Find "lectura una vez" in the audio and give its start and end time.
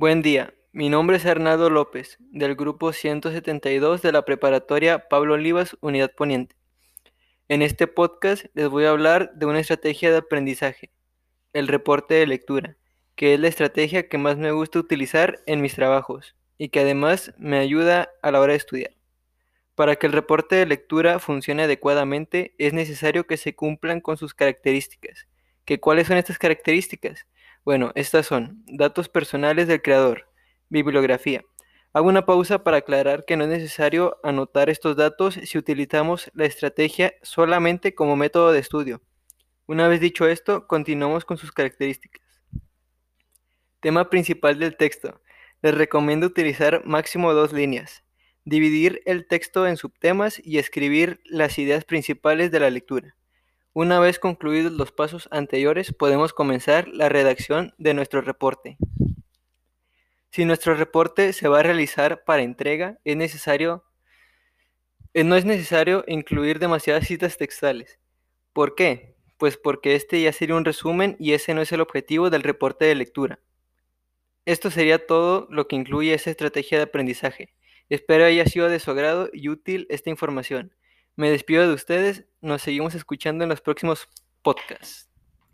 52.70-54.18